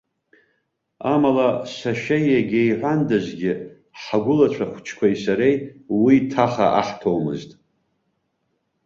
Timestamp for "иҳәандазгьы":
2.63-3.51